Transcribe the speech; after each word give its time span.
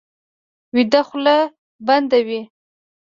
ویده 0.75 1.01
خوله 1.07 1.37
بنده 1.87 2.19
وي 2.27 2.41